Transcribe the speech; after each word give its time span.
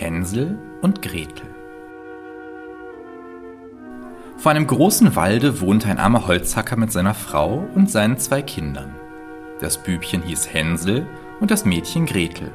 Hänsel 0.00 0.58
und 0.80 1.02
Gretel. 1.02 1.46
Vor 4.38 4.50
einem 4.50 4.66
großen 4.66 5.14
Walde 5.14 5.60
wohnte 5.60 5.90
ein 5.90 5.98
armer 5.98 6.26
Holzhacker 6.26 6.78
mit 6.78 6.90
seiner 6.90 7.12
Frau 7.12 7.68
und 7.74 7.90
seinen 7.90 8.16
zwei 8.16 8.40
Kindern. 8.40 8.94
Das 9.60 9.76
Bübchen 9.82 10.22
hieß 10.22 10.54
Hänsel 10.54 11.06
und 11.40 11.50
das 11.50 11.66
Mädchen 11.66 12.06
Gretel. 12.06 12.50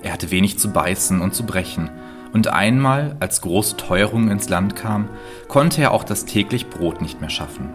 Er 0.00 0.14
hatte 0.14 0.30
wenig 0.30 0.58
zu 0.58 0.72
beißen 0.72 1.20
und 1.20 1.34
zu 1.34 1.44
brechen, 1.44 1.90
und 2.32 2.48
einmal, 2.48 3.14
als 3.20 3.42
große 3.42 3.76
Teuerung 3.76 4.30
ins 4.30 4.48
Land 4.48 4.74
kam, 4.74 5.10
konnte 5.48 5.82
er 5.82 5.90
auch 5.90 6.02
das 6.02 6.24
täglich 6.24 6.70
Brot 6.70 7.02
nicht 7.02 7.20
mehr 7.20 7.28
schaffen. 7.28 7.74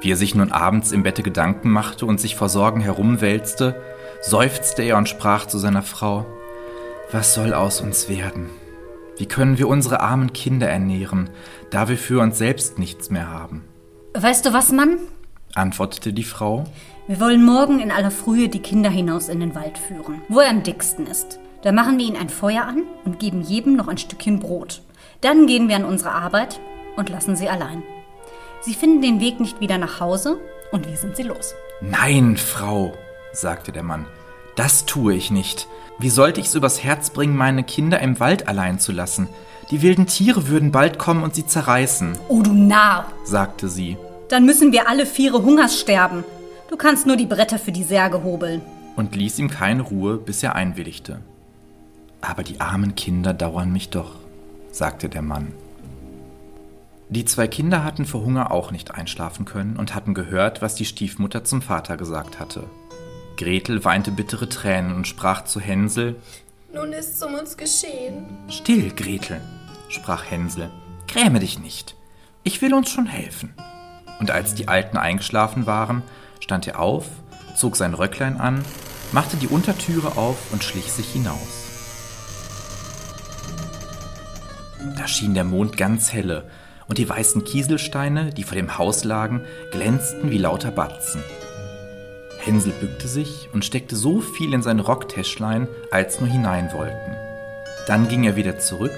Wie 0.00 0.10
er 0.10 0.16
sich 0.16 0.34
nun 0.34 0.50
abends 0.50 0.90
im 0.90 1.04
Bette 1.04 1.22
Gedanken 1.22 1.70
machte 1.70 2.04
und 2.04 2.20
sich 2.20 2.34
vor 2.34 2.48
Sorgen 2.48 2.80
herumwälzte, 2.80 3.80
seufzte 4.22 4.82
er 4.82 4.96
und 4.96 5.08
sprach 5.08 5.46
zu 5.46 5.58
seiner 5.58 5.82
Frau 5.82 6.26
Was 7.12 7.34
soll 7.34 7.52
aus 7.52 7.82
uns 7.82 8.08
werden? 8.08 8.48
Wie 9.18 9.26
können 9.26 9.58
wir 9.58 9.68
unsere 9.68 10.00
armen 10.00 10.32
Kinder 10.32 10.66
ernähren, 10.66 11.28
da 11.68 11.88
wir 11.88 11.98
für 11.98 12.22
uns 12.22 12.38
selbst 12.38 12.78
nichts 12.78 13.10
mehr 13.10 13.28
haben? 13.28 13.64
Weißt 14.14 14.46
du 14.46 14.54
was, 14.54 14.72
Mann? 14.72 14.96
antwortete 15.54 16.14
die 16.14 16.24
Frau. 16.24 16.64
Wir 17.06 17.20
wollen 17.20 17.44
morgen 17.44 17.80
in 17.80 17.90
aller 17.90 18.10
Frühe 18.10 18.48
die 18.48 18.62
Kinder 18.62 18.88
hinaus 18.88 19.28
in 19.28 19.40
den 19.40 19.54
Wald 19.54 19.76
führen, 19.76 20.22
wo 20.28 20.40
er 20.40 20.48
am 20.48 20.62
dicksten 20.62 21.06
ist. 21.06 21.38
Da 21.60 21.70
machen 21.70 21.98
wir 21.98 22.06
ihnen 22.06 22.16
ein 22.16 22.30
Feuer 22.30 22.64
an 22.64 22.84
und 23.04 23.18
geben 23.18 23.42
jedem 23.42 23.76
noch 23.76 23.88
ein 23.88 23.98
Stückchen 23.98 24.40
Brot. 24.40 24.80
Dann 25.20 25.46
gehen 25.46 25.68
wir 25.68 25.76
an 25.76 25.84
unsere 25.84 26.12
Arbeit 26.12 26.60
und 26.96 27.10
lassen 27.10 27.36
sie 27.36 27.50
allein. 27.50 27.82
Sie 28.62 28.72
finden 28.72 29.02
den 29.02 29.20
Weg 29.20 29.38
nicht 29.38 29.60
wieder 29.60 29.76
nach 29.76 30.00
Hause 30.00 30.40
und 30.72 30.88
wir 30.88 30.96
sind 30.96 31.16
sie 31.16 31.24
los. 31.24 31.54
Nein, 31.82 32.38
Frau, 32.38 32.94
sagte 33.32 33.70
der 33.70 33.82
Mann, 33.82 34.06
das 34.56 34.86
tue 34.86 35.14
ich 35.14 35.30
nicht. 35.30 35.68
Wie 35.98 36.10
sollte 36.10 36.40
ich's 36.40 36.54
übers 36.54 36.82
Herz 36.82 37.10
bringen, 37.10 37.36
meine 37.36 37.64
Kinder 37.64 38.00
im 38.00 38.18
Wald 38.20 38.48
allein 38.48 38.78
zu 38.78 38.92
lassen? 38.92 39.28
Die 39.70 39.82
wilden 39.82 40.06
Tiere 40.06 40.48
würden 40.48 40.72
bald 40.72 40.98
kommen 40.98 41.22
und 41.22 41.34
sie 41.34 41.46
zerreißen. 41.46 42.18
Oh, 42.28 42.42
du 42.42 42.52
Narr, 42.52 43.06
sagte 43.24 43.68
sie. 43.68 43.96
Dann 44.28 44.44
müssen 44.44 44.72
wir 44.72 44.88
alle 44.88 45.06
Viere 45.06 45.42
Hungers 45.42 45.78
sterben. 45.78 46.24
Du 46.68 46.76
kannst 46.76 47.06
nur 47.06 47.16
die 47.16 47.26
Bretter 47.26 47.58
für 47.58 47.72
die 47.72 47.84
Särge 47.84 48.22
hobeln. 48.22 48.62
Und 48.96 49.14
ließ 49.14 49.38
ihm 49.38 49.48
keine 49.48 49.82
Ruhe, 49.82 50.16
bis 50.16 50.42
er 50.42 50.54
einwilligte. 50.54 51.20
Aber 52.20 52.42
die 52.42 52.60
armen 52.60 52.94
Kinder 52.94 53.34
dauern 53.34 53.72
mich 53.72 53.90
doch, 53.90 54.16
sagte 54.70 55.08
der 55.08 55.22
Mann. 55.22 55.52
Die 57.08 57.26
zwei 57.26 57.46
Kinder 57.46 57.84
hatten 57.84 58.06
vor 58.06 58.22
Hunger 58.22 58.50
auch 58.52 58.70
nicht 58.70 58.94
einschlafen 58.94 59.44
können 59.44 59.76
und 59.76 59.94
hatten 59.94 60.14
gehört, 60.14 60.62
was 60.62 60.76
die 60.76 60.86
Stiefmutter 60.86 61.44
zum 61.44 61.60
Vater 61.60 61.98
gesagt 61.98 62.40
hatte. 62.40 62.64
Gretel 63.36 63.84
weinte 63.84 64.10
bittere 64.10 64.48
Tränen 64.48 64.94
und 64.94 65.06
sprach 65.06 65.44
zu 65.44 65.60
Hänsel 65.60 66.16
Nun 66.72 66.92
ist's 66.92 67.22
um 67.22 67.34
uns 67.34 67.56
geschehen. 67.56 68.24
Still, 68.48 68.90
Gretel, 68.90 69.40
sprach 69.88 70.30
Hänsel, 70.30 70.70
gräme 71.08 71.40
dich 71.40 71.58
nicht. 71.58 71.96
Ich 72.44 72.60
will 72.62 72.74
uns 72.74 72.90
schon 72.90 73.06
helfen. 73.06 73.54
Und 74.20 74.30
als 74.30 74.54
die 74.54 74.68
Alten 74.68 74.96
eingeschlafen 74.96 75.66
waren, 75.66 76.02
stand 76.40 76.66
er 76.66 76.80
auf, 76.80 77.06
zog 77.56 77.76
sein 77.76 77.94
Röcklein 77.94 78.40
an, 78.40 78.64
machte 79.12 79.36
die 79.36 79.48
Untertüre 79.48 80.16
auf 80.16 80.36
und 80.52 80.64
schlich 80.64 80.92
sich 80.92 81.12
hinaus. 81.12 81.62
Da 84.96 85.06
schien 85.06 85.34
der 85.34 85.44
Mond 85.44 85.76
ganz 85.76 86.12
helle, 86.12 86.50
und 86.88 86.98
die 86.98 87.08
weißen 87.08 87.44
Kieselsteine, 87.44 88.30
die 88.30 88.42
vor 88.42 88.56
dem 88.56 88.76
Haus 88.76 89.04
lagen, 89.04 89.42
glänzten 89.70 90.30
wie 90.30 90.38
lauter 90.38 90.70
Batzen. 90.70 91.22
Hänsel 92.44 92.72
bückte 92.72 93.08
sich 93.08 93.48
und 93.52 93.64
steckte 93.64 93.96
so 93.96 94.20
viel 94.20 94.52
in 94.52 94.62
sein 94.62 94.80
Rocktäschlein, 94.80 95.68
als 95.90 96.20
nur 96.20 96.28
hinein 96.28 96.72
wollten. 96.72 97.16
Dann 97.86 98.08
ging 98.08 98.24
er 98.24 98.36
wieder 98.36 98.58
zurück, 98.58 98.92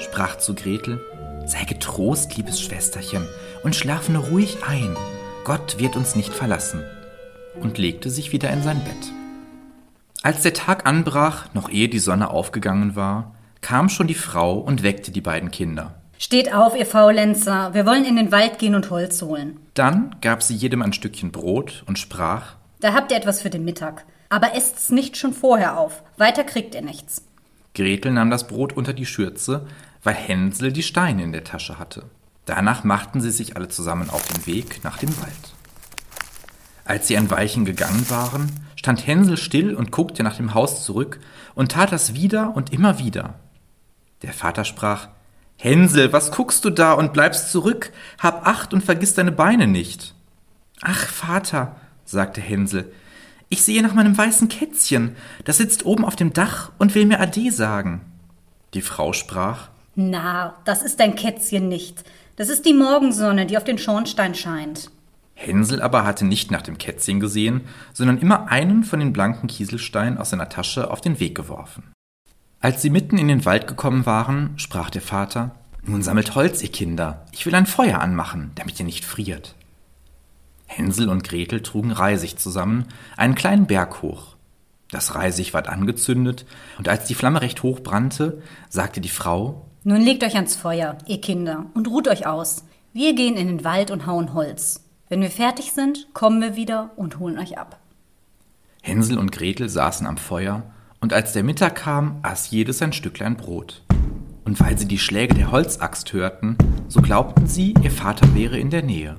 sprach 0.00 0.36
zu 0.36 0.54
Gretel, 0.54 1.00
Sei 1.46 1.64
getrost, 1.64 2.36
liebes 2.36 2.60
Schwesterchen, 2.60 3.26
und 3.64 3.74
schlaf 3.74 4.08
nur 4.08 4.24
ruhig 4.24 4.58
ein. 4.68 4.96
Gott 5.44 5.78
wird 5.78 5.96
uns 5.96 6.14
nicht 6.14 6.32
verlassen. 6.32 6.84
Und 7.60 7.78
legte 7.78 8.10
sich 8.10 8.32
wieder 8.32 8.50
in 8.50 8.62
sein 8.62 8.84
Bett. 8.84 9.12
Als 10.22 10.42
der 10.42 10.52
Tag 10.52 10.86
anbrach, 10.86 11.52
noch 11.54 11.68
ehe 11.70 11.88
die 11.88 11.98
Sonne 11.98 12.30
aufgegangen 12.30 12.94
war, 12.94 13.34
kam 13.62 13.88
schon 13.88 14.06
die 14.06 14.14
Frau 14.14 14.58
und 14.58 14.82
weckte 14.82 15.10
die 15.10 15.20
beiden 15.20 15.50
Kinder. 15.50 16.00
Steht 16.18 16.52
auf, 16.52 16.76
ihr 16.76 16.86
Faulenzer, 16.86 17.72
wir 17.72 17.86
wollen 17.86 18.04
in 18.04 18.16
den 18.16 18.30
Wald 18.30 18.58
gehen 18.58 18.74
und 18.74 18.90
Holz 18.90 19.22
holen. 19.22 19.58
Dann 19.74 20.14
gab 20.20 20.42
sie 20.42 20.54
jedem 20.54 20.82
ein 20.82 20.92
Stückchen 20.92 21.32
Brot 21.32 21.82
und 21.86 21.98
sprach, 21.98 22.56
Da 22.80 22.94
habt 22.94 23.12
ihr 23.12 23.18
etwas 23.18 23.42
für 23.42 23.50
den 23.50 23.64
Mittag. 23.64 24.04
Aber 24.28 24.54
esst's 24.54 24.90
nicht 24.90 25.16
schon 25.16 25.32
vorher 25.32 25.78
auf, 25.78 26.02
weiter 26.16 26.44
kriegt 26.44 26.74
ihr 26.74 26.82
nichts. 26.82 27.24
Gretel 27.74 28.12
nahm 28.12 28.30
das 28.30 28.46
Brot 28.46 28.72
unter 28.72 28.92
die 28.92 29.06
Schürze, 29.06 29.66
weil 30.02 30.14
Hänsel 30.14 30.72
die 30.72 30.82
Steine 30.82 31.22
in 31.22 31.32
der 31.32 31.44
Tasche 31.44 31.78
hatte. 31.78 32.04
Danach 32.46 32.84
machten 32.84 33.20
sie 33.20 33.30
sich 33.30 33.56
alle 33.56 33.68
zusammen 33.68 34.10
auf 34.10 34.26
den 34.26 34.46
Weg 34.46 34.82
nach 34.82 34.98
dem 34.98 35.16
Wald. 35.20 35.54
Als 36.84 37.06
sie 37.06 37.16
ein 37.16 37.30
Weilchen 37.30 37.64
gegangen 37.64 38.08
waren, 38.08 38.50
stand 38.76 39.06
Hänsel 39.06 39.36
still 39.36 39.74
und 39.74 39.92
guckte 39.92 40.22
nach 40.22 40.36
dem 40.36 40.54
Haus 40.54 40.84
zurück 40.84 41.20
und 41.54 41.72
tat 41.72 41.92
das 41.92 42.14
wieder 42.14 42.56
und 42.56 42.72
immer 42.72 42.98
wieder. 42.98 43.34
Der 44.22 44.32
Vater 44.32 44.64
sprach, 44.64 45.08
Hänsel, 45.56 46.12
was 46.12 46.32
guckst 46.32 46.64
du 46.64 46.70
da 46.70 46.94
und 46.94 47.12
bleibst 47.12 47.52
zurück? 47.52 47.92
Hab 48.18 48.46
Acht 48.46 48.72
und 48.72 48.82
vergiss 48.82 49.14
deine 49.14 49.32
Beine 49.32 49.66
nicht. 49.66 50.14
Ach, 50.80 51.06
Vater, 51.06 51.76
sagte 52.10 52.40
Hänsel, 52.40 52.92
ich 53.48 53.62
sehe 53.62 53.82
nach 53.82 53.94
meinem 53.94 54.16
weißen 54.16 54.48
Kätzchen, 54.48 55.16
das 55.44 55.56
sitzt 55.56 55.84
oben 55.84 56.04
auf 56.04 56.14
dem 56.14 56.32
Dach 56.32 56.70
und 56.78 56.94
will 56.94 57.06
mir 57.06 57.20
Ade 57.20 57.50
sagen. 57.50 58.02
Die 58.74 58.82
Frau 58.82 59.12
sprach, 59.12 59.70
Na, 59.96 60.56
das 60.64 60.82
ist 60.82 61.00
dein 61.00 61.16
Kätzchen 61.16 61.68
nicht. 61.68 62.04
Das 62.36 62.48
ist 62.48 62.64
die 62.64 62.74
Morgensonne, 62.74 63.46
die 63.46 63.56
auf 63.56 63.64
den 63.64 63.78
Schornstein 63.78 64.34
scheint. 64.34 64.90
Hänsel 65.34 65.82
aber 65.82 66.04
hatte 66.04 66.24
nicht 66.24 66.50
nach 66.50 66.62
dem 66.62 66.78
Kätzchen 66.78 67.18
gesehen, 67.18 67.62
sondern 67.92 68.18
immer 68.18 68.48
einen 68.48 68.84
von 68.84 69.00
den 69.00 69.12
blanken 69.12 69.48
Kieselsteinen 69.48 70.18
aus 70.18 70.30
seiner 70.30 70.48
Tasche 70.48 70.90
auf 70.90 71.00
den 71.00 71.18
Weg 71.18 71.34
geworfen. 71.34 71.92
Als 72.60 72.82
sie 72.82 72.90
mitten 72.90 73.18
in 73.18 73.28
den 73.28 73.44
Wald 73.46 73.66
gekommen 73.66 74.06
waren, 74.06 74.52
sprach 74.56 74.90
der 74.90 75.02
Vater, 75.02 75.56
Nun 75.82 76.02
sammelt 76.02 76.34
Holz, 76.34 76.62
ihr 76.62 76.70
Kinder, 76.70 77.26
ich 77.32 77.46
will 77.46 77.54
ein 77.54 77.66
Feuer 77.66 78.00
anmachen, 78.00 78.52
damit 78.54 78.78
ihr 78.78 78.84
nicht 78.84 79.04
friert. 79.04 79.54
Hänsel 80.70 81.08
und 81.08 81.24
Gretel 81.24 81.62
trugen 81.62 81.90
Reisig 81.90 82.38
zusammen, 82.38 82.86
einen 83.16 83.34
kleinen 83.34 83.66
Berg 83.66 84.02
hoch. 84.02 84.36
Das 84.92 85.16
Reisig 85.16 85.52
ward 85.52 85.68
angezündet, 85.68 86.46
und 86.78 86.88
als 86.88 87.06
die 87.06 87.14
Flamme 87.14 87.42
recht 87.42 87.64
hoch 87.64 87.80
brannte, 87.80 88.40
sagte 88.68 89.00
die 89.00 89.08
Frau, 89.08 89.66
Nun 89.82 90.00
legt 90.00 90.22
euch 90.22 90.36
ans 90.36 90.54
Feuer, 90.54 90.96
ihr 91.06 91.20
Kinder, 91.20 91.66
und 91.74 91.88
ruht 91.88 92.06
euch 92.06 92.26
aus. 92.26 92.64
Wir 92.92 93.14
gehen 93.14 93.36
in 93.36 93.48
den 93.48 93.64
Wald 93.64 93.90
und 93.90 94.06
hauen 94.06 94.32
Holz. 94.32 94.84
Wenn 95.08 95.22
wir 95.22 95.30
fertig 95.30 95.72
sind, 95.72 96.06
kommen 96.14 96.40
wir 96.40 96.54
wieder 96.54 96.90
und 96.94 97.18
holen 97.18 97.38
euch 97.38 97.58
ab. 97.58 97.80
Hänsel 98.80 99.18
und 99.18 99.32
Gretel 99.32 99.68
saßen 99.68 100.06
am 100.06 100.18
Feuer, 100.18 100.62
und 101.00 101.12
als 101.12 101.32
der 101.32 101.42
Mittag 101.42 101.76
kam, 101.76 102.20
aß 102.22 102.50
jedes 102.50 102.80
ein 102.80 102.92
Stücklein 102.92 103.36
Brot. 103.36 103.82
Und 104.44 104.60
weil 104.60 104.78
sie 104.78 104.86
die 104.86 104.98
Schläge 104.98 105.34
der 105.34 105.50
Holzaxt 105.50 106.12
hörten, 106.12 106.56
so 106.86 107.02
glaubten 107.02 107.48
sie, 107.48 107.74
ihr 107.82 107.90
Vater 107.90 108.34
wäre 108.36 108.58
in 108.58 108.70
der 108.70 108.82
Nähe. 108.82 109.16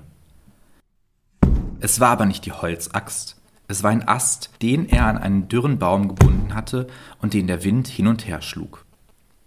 Es 1.83 1.99
war 1.99 2.09
aber 2.09 2.27
nicht 2.27 2.45
die 2.45 2.51
Holzaxt, 2.51 3.37
es 3.67 3.81
war 3.81 3.89
ein 3.89 4.07
Ast, 4.07 4.51
den 4.61 4.87
er 4.87 5.07
an 5.07 5.17
einen 5.17 5.47
dürren 5.47 5.79
Baum 5.79 6.09
gebunden 6.09 6.53
hatte 6.53 6.85
und 7.21 7.33
den 7.33 7.47
der 7.47 7.63
Wind 7.63 7.87
hin 7.87 8.05
und 8.05 8.27
her 8.27 8.43
schlug. 8.43 8.85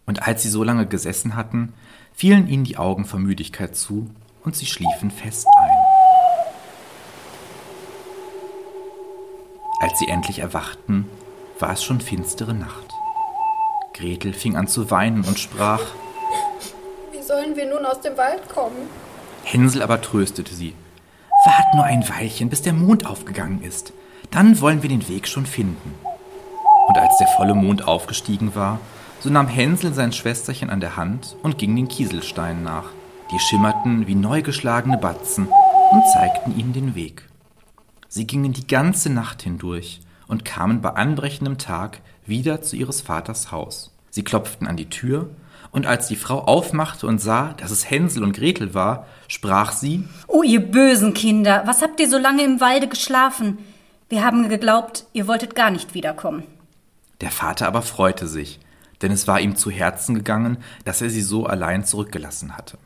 Und 0.05 0.27
als 0.27 0.43
sie 0.43 0.49
so 0.49 0.65
lange 0.65 0.87
gesessen 0.89 1.37
hatten, 1.37 1.75
fielen 2.13 2.49
ihnen 2.49 2.65
die 2.65 2.77
Augen 2.77 3.05
vor 3.05 3.21
Müdigkeit 3.21 3.77
zu 3.77 4.11
und 4.43 4.57
sie 4.57 4.67
schliefen 4.67 5.13
fest 5.13 5.47
ein. 5.57 5.77
Als 9.81 10.01
sie 10.01 10.09
endlich 10.09 10.41
erwachten, 10.41 11.07
war 11.61 11.71
es 11.71 11.85
schon 11.85 12.01
finstere 12.01 12.55
Nacht. 12.55 12.91
Gretel 13.93 14.33
fing 14.33 14.57
an 14.57 14.67
zu 14.67 14.91
weinen 14.91 15.23
und 15.23 15.39
sprach, 15.39 15.83
Wie 17.13 17.23
sollen 17.23 17.55
wir 17.55 17.73
nun 17.73 17.87
aus 17.87 18.01
dem 18.01 18.17
Wald 18.17 18.49
kommen? 18.49 18.89
Hänsel 19.45 19.83
aber 19.83 20.03
tröstete 20.03 20.53
sie. 20.53 20.75
Wart 21.45 21.75
nur 21.75 21.85
ein 21.85 22.09
Weilchen, 22.09 22.49
bis 22.49 22.63
der 22.63 22.73
Mond 22.73 23.07
aufgegangen 23.07 23.63
ist. 23.63 23.93
Dann 24.31 24.61
wollen 24.61 24.83
wir 24.83 24.89
den 24.89 25.09
Weg 25.09 25.29
schon 25.29 25.45
finden. 25.45 25.95
Und 26.89 26.99
als 26.99 27.19
der 27.19 27.27
volle 27.27 27.55
Mond 27.55 27.87
aufgestiegen 27.87 28.55
war, 28.55 28.81
so 29.21 29.29
nahm 29.29 29.49
Hänsel 29.49 29.93
sein 29.93 30.13
Schwesterchen 30.13 30.71
an 30.71 30.81
der 30.81 30.97
Hand 30.97 31.37
und 31.43 31.59
ging 31.59 31.77
den 31.77 31.89
Kieselsteinen 31.89 32.63
nach. 32.63 32.91
Die 33.31 33.39
schimmerten 33.39 34.07
wie 34.07 34.15
neu 34.15 34.43
geschlagene 34.43 34.97
Batzen 34.97 35.49
und 35.91 36.03
zeigten 36.13 36.59
ihnen 36.59 36.73
den 36.73 36.95
Weg. 36.95 37.29
Sie 38.09 38.27
gingen 38.27 38.53
die 38.53 38.67
ganze 38.67 39.11
Nacht 39.11 39.43
hindurch 39.43 40.01
und 40.27 40.45
kamen 40.45 40.81
bei 40.81 40.91
anbrechendem 40.91 41.59
Tag 41.59 42.01
wieder 42.27 42.63
zu 42.63 42.77
ihres 42.77 43.03
Vaters 43.03 43.53
Haus. 43.53 43.93
Sie 44.11 44.25
klopften 44.25 44.67
an 44.67 44.77
die 44.77 44.89
Tür, 44.89 45.29
und 45.75 45.87
als 45.87 46.07
die 46.07 46.17
Frau 46.17 46.39
aufmachte 46.39 47.09
und 47.09 47.21
sah, 47.21 47.53
dass 47.55 47.73
es 47.73 47.91
Hänsel 47.91 48.23
und 48.23 48.37
Gretel 48.37 48.75
war, 48.75 49.07
sprach 49.27 49.73
sie 49.73 50.09
Oh, 50.29 50.45
ihr 50.45 50.61
bösen 50.61 51.15
Kinder, 51.15 51.65
was 51.67 51.83
habt 51.83 51.99
ihr 51.99 52.09
so 52.09 52.17
lange 52.17 52.45
im 52.45 52.61
Walde 52.61 52.87
geschlafen? 52.87 53.59
Wir 54.09 54.25
haben 54.25 54.49
geglaubt, 54.49 55.07
ihr 55.13 55.27
wolltet 55.27 55.57
gar 55.57 55.71
nicht 55.71 55.93
wiederkommen. 55.93 56.45
Der 57.21 57.33
Vater 57.33 57.67
aber 57.67 57.83
freute 57.83 58.29
sich, 58.29 58.61
denn 59.03 59.11
es 59.11 59.27
war 59.27 59.41
ihm 59.41 59.57
zu 59.57 59.69
Herzen 59.69 60.15
gegangen, 60.15 60.59
dass 60.85 61.03
er 61.03 61.11
sie 61.11 61.23
so 61.23 61.47
allein 61.47 61.85
zurückgelassen 61.85 62.57
hatte. 62.57 62.79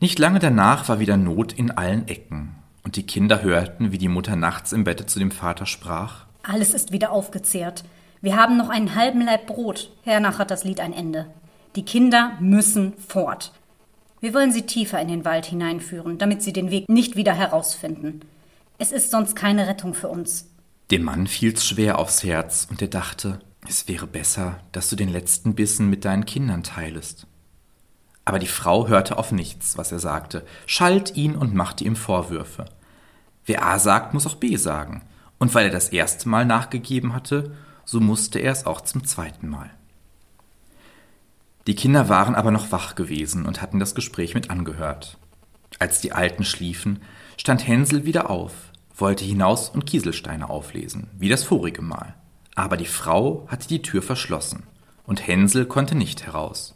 Nicht 0.00 0.18
lange 0.18 0.38
danach 0.38 0.88
war 0.88 0.98
wieder 0.98 1.18
Not 1.18 1.52
in 1.52 1.70
allen 1.70 2.08
Ecken, 2.08 2.54
und 2.82 2.96
die 2.96 3.04
Kinder 3.04 3.42
hörten, 3.42 3.92
wie 3.92 3.98
die 3.98 4.08
Mutter 4.08 4.36
nachts 4.36 4.72
im 4.72 4.84
Bette 4.84 5.04
zu 5.04 5.18
dem 5.18 5.30
Vater 5.30 5.66
sprach 5.66 6.24
Alles 6.42 6.72
ist 6.72 6.92
wieder 6.92 7.12
aufgezehrt. 7.12 7.84
Wir 8.22 8.36
haben 8.36 8.56
noch 8.56 8.70
einen 8.70 8.94
halben 8.94 9.20
Leib 9.20 9.46
Brot. 9.46 9.90
Hernach 10.02 10.38
hat 10.38 10.50
das 10.50 10.64
Lied 10.64 10.80
ein 10.80 10.94
Ende. 10.94 11.26
Die 11.76 11.84
Kinder 11.84 12.38
müssen 12.40 12.94
fort. 13.06 13.52
Wir 14.20 14.32
wollen 14.32 14.50
sie 14.50 14.62
tiefer 14.62 14.98
in 14.98 15.08
den 15.08 15.26
Wald 15.26 15.44
hineinführen, 15.44 16.16
damit 16.16 16.42
sie 16.42 16.54
den 16.54 16.70
Weg 16.70 16.88
nicht 16.88 17.16
wieder 17.16 17.34
herausfinden. 17.34 18.22
Es 18.78 18.92
ist 18.92 19.10
sonst 19.10 19.36
keine 19.36 19.66
Rettung 19.66 19.92
für 19.92 20.08
uns. 20.08 20.48
Dem 20.90 21.02
Mann 21.02 21.26
fiel's 21.26 21.66
schwer 21.66 21.98
aufs 21.98 22.24
Herz, 22.24 22.66
und 22.70 22.80
er 22.80 22.88
dachte, 22.88 23.40
es 23.68 23.88
wäre 23.88 24.06
besser, 24.06 24.58
dass 24.72 24.88
du 24.88 24.96
den 24.96 25.10
letzten 25.10 25.54
Bissen 25.54 25.90
mit 25.90 26.06
deinen 26.06 26.24
Kindern 26.24 26.62
teilest. 26.62 27.26
Aber 28.24 28.38
die 28.38 28.46
Frau 28.46 28.88
hörte 28.88 29.18
auf 29.18 29.30
nichts, 29.30 29.76
was 29.76 29.92
er 29.92 29.98
sagte, 29.98 30.46
schalt 30.64 31.14
ihn 31.14 31.36
und 31.36 31.54
machte 31.54 31.84
ihm 31.84 31.94
Vorwürfe. 31.94 32.64
Wer 33.44 33.66
A 33.66 33.78
sagt, 33.78 34.14
muss 34.14 34.26
auch 34.26 34.36
B 34.36 34.56
sagen, 34.56 35.02
und 35.38 35.54
weil 35.54 35.66
er 35.66 35.72
das 35.72 35.90
erste 35.90 36.26
Mal 36.28 36.46
nachgegeben 36.46 37.12
hatte, 37.12 37.54
so 37.84 38.00
musste 38.00 38.38
er 38.38 38.52
es 38.52 38.64
auch 38.64 38.80
zum 38.80 39.04
zweiten 39.04 39.48
Mal. 39.48 39.70
Die 41.66 41.74
Kinder 41.74 42.08
waren 42.08 42.36
aber 42.36 42.52
noch 42.52 42.70
wach 42.70 42.94
gewesen 42.94 43.44
und 43.44 43.60
hatten 43.60 43.80
das 43.80 43.94
Gespräch 43.94 44.34
mit 44.34 44.50
angehört. 44.50 45.18
Als 45.80 46.00
die 46.00 46.12
Alten 46.12 46.44
schliefen, 46.44 47.00
stand 47.36 47.66
Hänsel 47.66 48.04
wieder 48.04 48.30
auf, 48.30 48.52
wollte 48.94 49.24
hinaus 49.24 49.68
und 49.68 49.84
Kieselsteine 49.84 50.48
auflesen, 50.48 51.08
wie 51.18 51.28
das 51.28 51.42
vorige 51.42 51.82
Mal. 51.82 52.14
Aber 52.54 52.76
die 52.76 52.86
Frau 52.86 53.46
hatte 53.48 53.66
die 53.68 53.82
Tür 53.82 54.00
verschlossen, 54.00 54.62
und 55.04 55.26
Hänsel 55.26 55.66
konnte 55.66 55.96
nicht 55.96 56.24
heraus. 56.24 56.74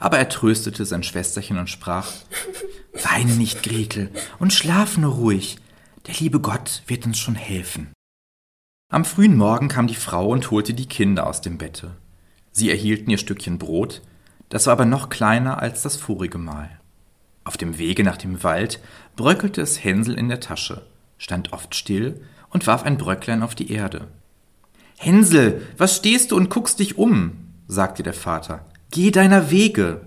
Aber 0.00 0.18
er 0.18 0.28
tröstete 0.28 0.84
sein 0.84 1.04
Schwesterchen 1.04 1.58
und 1.58 1.70
sprach 1.70 2.08
Weine 2.92 3.32
nicht, 3.32 3.62
Gretel, 3.62 4.10
und 4.40 4.52
schlaf 4.52 4.96
nur 4.96 5.14
ruhig. 5.14 5.58
Der 6.06 6.14
liebe 6.14 6.40
Gott 6.40 6.82
wird 6.88 7.06
uns 7.06 7.18
schon 7.18 7.36
helfen. 7.36 7.92
Am 8.90 9.04
frühen 9.04 9.36
Morgen 9.36 9.68
kam 9.68 9.86
die 9.86 9.94
Frau 9.94 10.28
und 10.28 10.50
holte 10.50 10.74
die 10.74 10.86
Kinder 10.86 11.26
aus 11.26 11.40
dem 11.40 11.56
Bette. 11.56 11.96
Sie 12.56 12.70
erhielten 12.70 13.10
ihr 13.10 13.18
Stückchen 13.18 13.58
Brot, 13.58 14.00
das 14.48 14.64
war 14.64 14.72
aber 14.72 14.86
noch 14.86 15.10
kleiner 15.10 15.60
als 15.60 15.82
das 15.82 15.96
vorige 15.96 16.38
Mal. 16.38 16.70
Auf 17.44 17.58
dem 17.58 17.76
Wege 17.76 18.02
nach 18.02 18.16
dem 18.16 18.42
Wald 18.42 18.80
bröckelte 19.14 19.60
es 19.60 19.84
Hänsel 19.84 20.16
in 20.16 20.30
der 20.30 20.40
Tasche, 20.40 20.86
stand 21.18 21.52
oft 21.52 21.74
still 21.74 22.22
und 22.48 22.66
warf 22.66 22.84
ein 22.84 22.96
Bröcklein 22.96 23.42
auf 23.42 23.54
die 23.54 23.70
Erde. 23.70 24.08
Hänsel, 24.96 25.66
was 25.76 25.96
stehst 25.96 26.30
du 26.30 26.36
und 26.38 26.48
guckst 26.48 26.78
dich 26.78 26.96
um? 26.96 27.32
sagte 27.68 28.02
der 28.02 28.14
Vater. 28.14 28.64
Geh 28.90 29.10
deiner 29.10 29.50
Wege. 29.50 30.00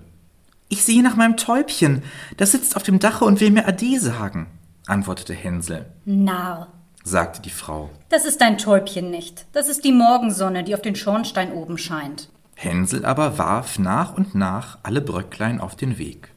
Ich 0.68 0.82
sehe 0.82 1.04
nach 1.04 1.14
meinem 1.14 1.36
Täubchen, 1.36 2.02
das 2.36 2.50
sitzt 2.50 2.74
auf 2.74 2.82
dem 2.82 2.98
Dache 2.98 3.24
und 3.24 3.40
will 3.40 3.52
mir 3.52 3.68
Ade 3.68 4.00
sagen, 4.00 4.48
antwortete 4.88 5.34
Hänsel. 5.34 5.86
Narr, 6.04 6.66
sagte 7.04 7.42
die 7.42 7.50
Frau. 7.50 7.90
Das 8.08 8.24
ist 8.24 8.40
dein 8.40 8.58
Täubchen 8.58 9.12
nicht. 9.12 9.46
Das 9.52 9.68
ist 9.68 9.84
die 9.84 9.92
Morgensonne, 9.92 10.64
die 10.64 10.74
auf 10.74 10.82
den 10.82 10.96
Schornstein 10.96 11.52
oben 11.52 11.78
scheint. 11.78 12.28
Hänsel 12.62 13.06
aber 13.06 13.38
warf 13.38 13.78
nach 13.78 14.14
und 14.14 14.34
nach 14.34 14.78
alle 14.82 15.00
Bröcklein 15.00 15.60
auf 15.60 15.76
den 15.76 15.96
Weg. 15.96 16.28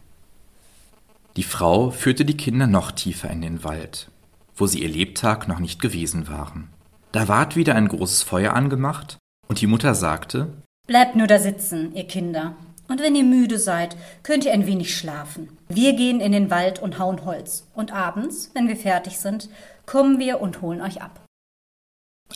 Die 1.35 1.43
Frau 1.43 1.89
führte 1.91 2.23
die 2.23 2.37
Kinder 2.37 2.65
noch 2.65 2.91
tiefer 2.91 3.29
in 3.29 3.41
den 3.41 3.65
Wald, 3.65 4.09
wo 4.55 4.65
sie 4.65 4.81
ihr 4.83 4.89
Lebtag 4.89 5.49
noch 5.49 5.59
nicht 5.59 5.81
gewesen 5.81 6.29
waren. 6.29 6.69
Da 7.11 7.27
ward 7.27 7.57
wieder 7.57 7.75
ein 7.75 7.89
großes 7.89 8.23
Feuer 8.23 8.53
angemacht, 8.53 9.17
und 9.49 9.59
die 9.59 9.67
Mutter 9.67 9.95
sagte 9.95 10.53
Bleibt 10.87 11.17
nur 11.17 11.27
da 11.27 11.39
sitzen, 11.39 11.93
ihr 11.93 12.07
Kinder. 12.07 12.55
Und 12.87 13.01
wenn 13.01 13.15
ihr 13.15 13.25
müde 13.25 13.59
seid, 13.59 13.97
könnt 14.23 14.45
ihr 14.45 14.53
ein 14.53 14.65
wenig 14.65 14.95
schlafen. 14.95 15.49
Wir 15.67 15.93
gehen 15.93 16.21
in 16.21 16.31
den 16.31 16.49
Wald 16.49 16.79
und 16.79 16.99
hauen 16.99 17.25
Holz. 17.25 17.67
Und 17.73 17.91
abends, 17.91 18.51
wenn 18.53 18.69
wir 18.69 18.77
fertig 18.77 19.19
sind, 19.19 19.49
kommen 19.85 20.19
wir 20.19 20.39
und 20.39 20.61
holen 20.61 20.81
euch 20.81 21.01
ab. 21.01 21.25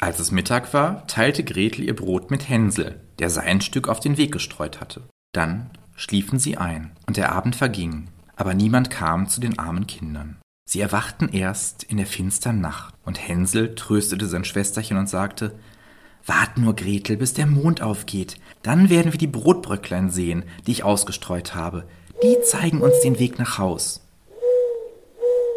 Als 0.02 0.20
es 0.20 0.32
Mittag 0.32 0.74
war, 0.74 1.08
teilte 1.08 1.46
Gretel 1.46 1.84
ihr 1.86 1.96
Brot 1.96 2.32
mit 2.32 2.50
Hänsel, 2.50 3.00
der 3.20 3.30
sein 3.30 3.62
Stück 3.62 3.88
auf 3.88 4.00
den 4.00 4.18
Weg 4.18 4.32
gestreut 4.32 4.80
hatte. 4.80 5.04
Dann 5.34 5.70
schliefen 5.96 6.40
sie 6.40 6.58
ein, 6.58 6.92
und 7.08 7.18
der 7.18 7.32
Abend 7.32 7.56
verging, 7.56 8.08
aber 8.36 8.54
niemand 8.54 8.90
kam 8.90 9.28
zu 9.28 9.42
den 9.42 9.58
armen 9.58 9.88
Kindern. 9.88 10.38
Sie 10.70 10.82
erwachten 10.82 11.30
erst 11.30 11.84
in 11.84 11.98
der 11.98 12.06
finstern 12.06 12.62
Nacht, 12.62 12.94
und 13.06 13.28
Hänsel 13.28 13.76
tröstete 13.76 14.28
sein 14.28 14.44
Schwesterchen 14.44 14.98
und 14.98 15.10
sagte 15.10 15.54
Wart 16.26 16.58
nur, 16.58 16.76
Gretel, 16.76 17.16
bis 17.16 17.34
der 17.34 17.46
Mond 17.46 17.82
aufgeht. 17.82 18.36
Dann 18.62 18.90
werden 18.90 19.14
wir 19.14 19.18
die 19.18 19.28
Brotbröcklein 19.28 20.10
sehen, 20.10 20.44
die 20.66 20.72
ich 20.72 20.84
ausgestreut 20.84 21.56
habe. 21.56 21.86
Die 22.22 22.38
zeigen 22.42 22.82
uns 22.82 23.00
den 23.00 23.18
Weg 23.18 23.40
nach 23.40 23.58
Haus. 23.58 24.02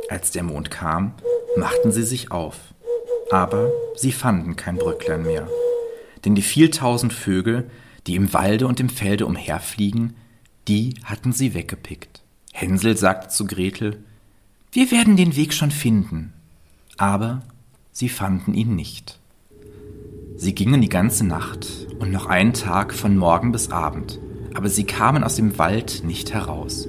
Als 0.09 0.31
der 0.31 0.45
Mond 0.45 0.71
kam, 0.71 1.15
machten 1.57 1.91
sie 1.91 2.05
sich 2.05 2.31
auf. 2.31 2.57
Aber 3.33 3.73
sie 3.97 4.13
fanden 4.13 4.55
kein 4.55 4.77
Bröcklein 4.77 5.23
mehr. 5.23 5.49
Denn 6.25 6.35
die 6.35 6.43
vieltausend 6.43 7.13
Vögel, 7.13 7.71
die 8.07 8.17
im 8.17 8.33
Walde 8.33 8.67
und 8.67 8.81
im 8.81 8.89
Felde 8.89 9.27
umherfliegen, 9.27 10.15
die 10.69 10.95
hatten 11.05 11.33
sie 11.33 11.55
weggepickt. 11.55 12.23
Hänsel 12.53 12.97
sagte 12.97 13.29
zu 13.29 13.47
Gretel, 13.47 14.03
wir 14.73 14.91
werden 14.91 15.17
den 15.17 15.37
Weg 15.37 15.53
schon 15.53 15.71
finden. 15.71 16.33
Aber 16.97 17.43
sie 17.93 18.09
fanden 18.09 18.55
ihn 18.55 18.77
nicht. 18.77 19.19
Sie 20.37 20.55
gingen 20.55 20.81
die 20.81 20.89
ganze 20.89 21.27
Nacht 21.27 21.67
und 21.99 22.13
noch 22.13 22.27
einen 22.27 22.55
Tag 22.55 22.95
von 22.95 23.17
Morgen 23.17 23.53
bis 23.53 23.71
Abend, 23.71 24.19
aber 24.55 24.69
sie 24.69 24.85
kamen 24.85 25.23
aus 25.23 25.37
dem 25.37 25.59
Wald 25.59 26.03
nicht 26.05 26.33
heraus 26.33 26.89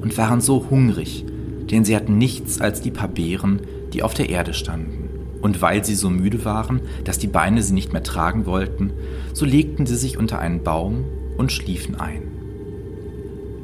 und 0.00 0.18
waren 0.18 0.40
so 0.40 0.68
hungrig, 0.68 1.24
denn 1.70 1.84
sie 1.84 1.94
hatten 1.94 2.18
nichts 2.18 2.60
als 2.60 2.80
die 2.80 2.90
paar 2.90 3.08
Beeren, 3.08 3.60
die 3.92 4.02
auf 4.02 4.14
der 4.14 4.30
Erde 4.30 4.54
standen. 4.54 5.07
Und 5.40 5.62
weil 5.62 5.84
sie 5.84 5.94
so 5.94 6.10
müde 6.10 6.44
waren, 6.44 6.80
dass 7.04 7.18
die 7.18 7.26
Beine 7.26 7.62
sie 7.62 7.74
nicht 7.74 7.92
mehr 7.92 8.02
tragen 8.02 8.46
wollten, 8.46 8.92
so 9.32 9.44
legten 9.44 9.86
sie 9.86 9.96
sich 9.96 10.18
unter 10.18 10.38
einen 10.38 10.62
Baum 10.62 11.04
und 11.36 11.52
schliefen 11.52 11.94
ein. 11.94 12.22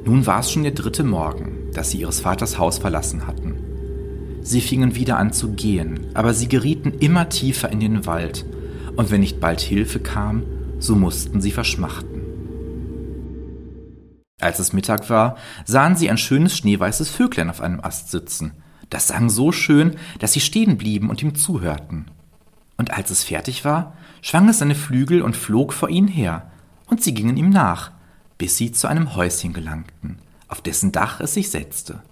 Nun 0.04 0.26
war 0.26 0.40
es 0.40 0.50
schon 0.52 0.62
der 0.62 0.72
dritte 0.72 1.02
Morgen, 1.02 1.70
dass 1.72 1.90
sie 1.90 1.98
ihres 1.98 2.20
Vaters 2.20 2.58
Haus 2.58 2.78
verlassen 2.78 3.26
hatten. 3.26 3.54
Sie 4.42 4.60
fingen 4.60 4.94
wieder 4.94 5.18
an 5.18 5.32
zu 5.32 5.52
gehen, 5.52 6.00
aber 6.12 6.34
sie 6.34 6.48
gerieten 6.48 6.92
immer 7.00 7.28
tiefer 7.30 7.72
in 7.72 7.80
den 7.80 8.06
Wald 8.06 8.44
und 8.96 9.10
wenn 9.10 9.20
nicht 9.20 9.40
bald 9.40 9.60
Hilfe 9.60 10.00
kam, 10.00 10.42
so 10.78 10.94
mussten 10.94 11.40
sie 11.40 11.50
verschmachten. 11.50 12.20
Als 14.40 14.58
es 14.58 14.72
Mittag 14.72 15.08
war, 15.08 15.36
sahen 15.64 15.96
sie 15.96 16.10
ein 16.10 16.18
schönes 16.18 16.56
schneeweißes 16.58 17.08
Vöglein 17.08 17.48
auf 17.48 17.60
einem 17.60 17.80
Ast 17.80 18.10
sitzen. 18.10 18.52
Das 18.90 19.08
sang 19.08 19.30
so 19.30 19.52
schön, 19.52 19.96
dass 20.18 20.32
sie 20.32 20.40
stehen 20.40 20.76
blieben 20.76 21.10
und 21.10 21.22
ihm 21.22 21.34
zuhörten. 21.34 22.06
Und 22.76 22.92
als 22.92 23.10
es 23.10 23.24
fertig 23.24 23.64
war, 23.64 23.96
schwang 24.22 24.48
es 24.48 24.58
seine 24.58 24.74
Flügel 24.74 25.22
und 25.22 25.36
flog 25.36 25.72
vor 25.72 25.88
ihnen 25.88 26.08
her, 26.08 26.50
und 26.86 27.02
sie 27.02 27.14
gingen 27.14 27.36
ihm 27.36 27.50
nach, 27.50 27.92
bis 28.38 28.56
sie 28.56 28.72
zu 28.72 28.88
einem 28.88 29.14
Häuschen 29.14 29.52
gelangten, 29.52 30.18
auf 30.48 30.60
dessen 30.60 30.92
Dach 30.92 31.20
es 31.20 31.34
sich 31.34 31.50
setzte. 31.50 32.02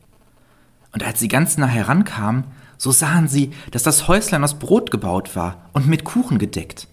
Und 0.92 1.02
als 1.02 1.20
sie 1.20 1.28
ganz 1.28 1.56
nah 1.58 1.66
herankamen, 1.66 2.44
so 2.78 2.90
sahen 2.90 3.28
sie, 3.28 3.52
dass 3.70 3.82
das 3.82 4.08
Häuslein 4.08 4.44
aus 4.44 4.58
Brot 4.58 4.90
gebaut 4.90 5.36
war 5.36 5.68
und 5.72 5.86
mit 5.86 6.04
Kuchen 6.04 6.38
gedeckt. 6.38 6.88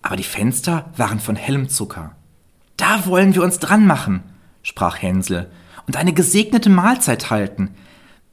Aber 0.00 0.16
die 0.16 0.22
Fenster 0.22 0.90
waren 0.96 1.20
von 1.20 1.36
hellem 1.36 1.68
Zucker. 1.68 2.14
Da 2.76 3.06
wollen 3.06 3.34
wir 3.34 3.42
uns 3.42 3.58
dran 3.58 3.86
machen, 3.86 4.22
sprach 4.62 5.00
Hänsel, 5.00 5.50
und 5.86 5.96
eine 5.96 6.12
gesegnete 6.12 6.70
Mahlzeit 6.70 7.30
halten. 7.30 7.70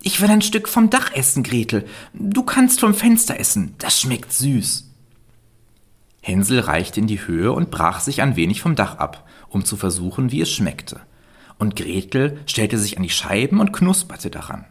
Ich 0.01 0.21
will 0.21 0.29
ein 0.29 0.41
Stück 0.41 0.69
vom 0.69 0.89
Dach 0.89 1.11
essen, 1.13 1.43
Gretel. 1.43 1.85
Du 2.13 2.43
kannst 2.43 2.79
vom 2.79 2.93
Fenster 2.93 3.39
essen. 3.39 3.75
Das 3.79 3.99
schmeckt 3.99 4.31
süß. 4.31 4.85
Hänsel 6.21 6.59
reichte 6.59 6.99
in 6.99 7.07
die 7.07 7.25
Höhe 7.25 7.51
und 7.51 7.71
brach 7.71 7.99
sich 7.99 8.21
ein 8.21 8.35
wenig 8.35 8.61
vom 8.61 8.75
Dach 8.75 8.97
ab, 8.97 9.27
um 9.49 9.65
zu 9.65 9.77
versuchen, 9.77 10.31
wie 10.31 10.41
es 10.41 10.51
schmeckte. 10.51 11.01
Und 11.57 11.75
Gretel 11.75 12.39
stellte 12.45 12.77
sich 12.77 12.97
an 12.97 13.03
die 13.03 13.09
Scheiben 13.09 13.59
und 13.59 13.73
knusperte 13.73 14.29
daran. 14.29 14.65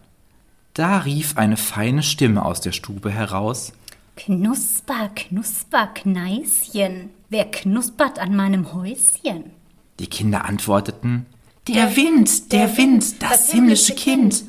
Da 0.73 0.99
rief 0.99 1.37
eine 1.37 1.57
feine 1.57 2.03
Stimme 2.03 2.45
aus 2.45 2.61
der 2.61 2.73
Stube 2.73 3.11
heraus. 3.11 3.73
Knusper, 4.17 5.11
knusper, 5.15 5.89
Kneischen. 5.89 7.11
Wer 7.29 7.51
knuspert 7.51 8.19
an 8.19 8.35
meinem 8.35 8.73
Häuschen? 8.73 9.51
Die 9.99 10.07
Kinder 10.07 10.45
antworteten, 10.45 11.27
der 11.67 11.97
Wind, 11.97 12.53
der 12.53 12.77
Wind, 12.79 13.23
das 13.23 13.51
himmlische 13.51 13.95
Kind, 13.95 14.45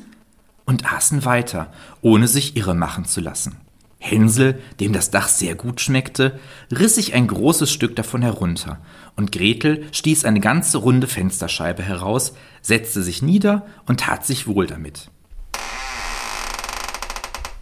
und 0.70 0.90
aßen 0.90 1.24
weiter, 1.24 1.72
ohne 2.00 2.28
sich 2.28 2.56
irre 2.56 2.76
machen 2.76 3.04
zu 3.04 3.20
lassen. 3.20 3.56
Hänsel, 3.98 4.62
dem 4.78 4.92
das 4.92 5.10
Dach 5.10 5.26
sehr 5.26 5.56
gut 5.56 5.80
schmeckte, 5.80 6.38
riss 6.70 6.94
sich 6.94 7.12
ein 7.12 7.26
großes 7.26 7.72
Stück 7.72 7.96
davon 7.96 8.22
herunter, 8.22 8.78
und 9.16 9.32
Gretel 9.32 9.84
stieß 9.90 10.24
eine 10.24 10.38
ganze 10.38 10.78
runde 10.78 11.08
Fensterscheibe 11.08 11.82
heraus, 11.82 12.34
setzte 12.62 13.02
sich 13.02 13.20
nieder 13.20 13.66
und 13.86 13.98
tat 13.98 14.24
sich 14.24 14.46
wohl 14.46 14.68
damit. 14.68 15.10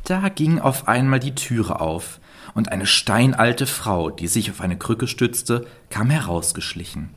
Da 0.04 0.28
ging 0.28 0.58
auf 0.58 0.86
einmal 0.86 1.18
die 1.18 1.34
Türe 1.34 1.80
auf, 1.80 2.20
und 2.54 2.70
eine 2.70 2.84
steinalte 2.84 3.64
Frau, 3.64 4.10
die 4.10 4.28
sich 4.28 4.50
auf 4.50 4.60
eine 4.60 4.76
Krücke 4.76 5.06
stützte, 5.06 5.66
kam 5.88 6.10
herausgeschlichen. 6.10 7.08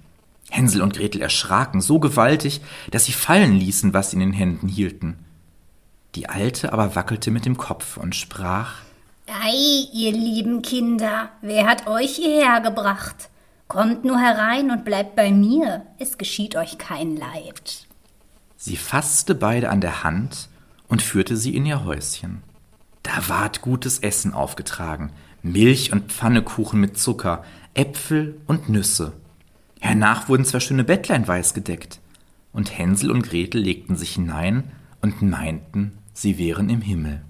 Hänsel 0.49 0.83
und 0.83 0.93
Gretel 0.95 1.21
erschraken 1.21 1.81
so 1.81 1.99
gewaltig, 1.99 2.61
dass 2.91 3.05
sie 3.05 3.13
fallen 3.13 3.55
ließen, 3.57 3.93
was 3.93 4.11
sie 4.11 4.15
in 4.15 4.21
den 4.21 4.33
Händen 4.33 4.69
hielten. 4.69 5.17
Die 6.15 6.27
Alte 6.27 6.73
aber 6.73 6.95
wackelte 6.95 7.31
mit 7.31 7.45
dem 7.45 7.57
Kopf 7.57 7.97
und 7.97 8.15
sprach 8.15 8.75
Ei, 9.27 9.87
ihr 9.93 10.11
lieben 10.11 10.61
Kinder, 10.61 11.29
wer 11.41 11.65
hat 11.65 11.87
euch 11.87 12.15
hierher 12.15 12.59
gebracht? 12.59 13.29
Kommt 13.69 14.03
nur 14.03 14.19
herein 14.19 14.71
und 14.71 14.83
bleibt 14.83 15.15
bei 15.15 15.31
mir, 15.31 15.85
es 15.99 16.17
geschieht 16.17 16.57
euch 16.57 16.77
kein 16.77 17.15
Leid. 17.15 17.87
Sie 18.57 18.75
fasste 18.75 19.33
beide 19.33 19.69
an 19.69 19.79
der 19.79 20.03
Hand 20.03 20.49
und 20.89 21.01
führte 21.01 21.37
sie 21.37 21.55
in 21.55 21.65
ihr 21.65 21.85
Häuschen. 21.85 22.43
Da 23.03 23.29
ward 23.29 23.61
gutes 23.61 23.99
Essen 23.99 24.33
aufgetragen, 24.33 25.13
Milch 25.41 25.93
und 25.93 26.11
Pfannekuchen 26.11 26.79
mit 26.81 26.97
Zucker, 26.99 27.45
Äpfel 27.73 28.41
und 28.47 28.67
Nüsse. 28.67 29.13
Hernach 29.79 30.27
wurden 30.27 30.43
zwei 30.43 30.59
schöne 30.59 30.83
Bettlein 30.83 31.25
weiß 31.25 31.53
gedeckt, 31.53 32.01
und 32.51 32.77
Hänsel 32.77 33.09
und 33.09 33.23
Gretel 33.23 33.61
legten 33.61 33.95
sich 33.95 34.15
hinein 34.15 34.71
und 35.01 35.21
meinten, 35.21 35.97
sie 36.13 36.37
wären 36.37 36.69
im 36.69 36.81
Himmel. 36.81 37.21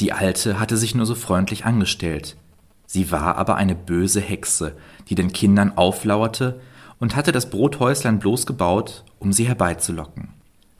Die 0.00 0.12
Alte 0.12 0.60
hatte 0.60 0.76
sich 0.76 0.94
nur 0.94 1.06
so 1.06 1.14
freundlich 1.14 1.64
angestellt, 1.64 2.36
sie 2.86 3.10
war 3.10 3.36
aber 3.36 3.56
eine 3.56 3.74
böse 3.74 4.20
Hexe, 4.20 4.76
die 5.08 5.14
den 5.14 5.32
Kindern 5.32 5.76
auflauerte 5.76 6.60
und 6.98 7.16
hatte 7.16 7.32
das 7.32 7.50
Brothäuslein 7.50 8.18
bloß 8.18 8.46
gebaut, 8.46 9.04
um 9.18 9.32
sie 9.32 9.46
herbeizulocken. 9.48 10.28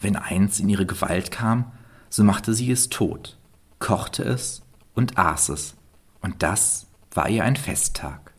Wenn 0.00 0.16
eins 0.16 0.60
in 0.60 0.68
ihre 0.68 0.86
Gewalt 0.86 1.30
kam, 1.30 1.72
so 2.10 2.22
machte 2.24 2.54
sie 2.54 2.70
es 2.70 2.88
tot, 2.88 3.36
kochte 3.78 4.22
es 4.22 4.62
und 4.94 5.18
aß 5.18 5.50
es, 5.50 5.76
und 6.20 6.42
das 6.42 6.86
war 7.12 7.28
ihr 7.28 7.44
ein 7.44 7.56
Festtag. 7.56 8.32